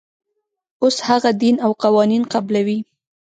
[0.83, 2.79] اوس هغه دین او قوانین قبلوي.